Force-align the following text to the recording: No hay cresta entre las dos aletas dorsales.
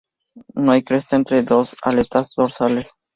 No 0.55 0.71
hay 0.71 0.81
cresta 0.81 1.15
entre 1.15 1.35
las 1.37 1.45
dos 1.45 1.75
aletas 1.83 2.33
dorsales. 2.35 2.95